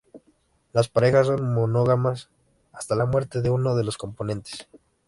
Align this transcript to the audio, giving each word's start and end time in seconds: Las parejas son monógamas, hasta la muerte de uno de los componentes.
Las 0.73 0.89
parejas 0.89 1.27
son 1.27 1.53
monógamas, 1.53 2.31
hasta 2.73 2.95
la 2.95 3.05
muerte 3.05 3.43
de 3.43 3.51
uno 3.51 3.75
de 3.75 3.83
los 3.83 3.99
componentes. 3.99 4.67